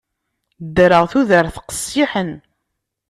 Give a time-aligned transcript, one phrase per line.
[0.65, 2.31] Ddreɣ tudert qessiḥen.